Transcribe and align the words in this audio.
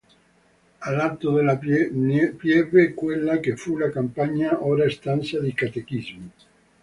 A 0.79 0.89
lato 0.91 1.31
della 1.31 1.57
pieve 1.59 2.93
quella 2.95 3.37
che 3.37 3.55
fu 3.55 3.77
la 3.77 3.91
compagnia, 3.91 4.65
ora 4.65 4.89
stanza 4.89 5.39
di 5.39 5.53
catechismo. 5.53 6.29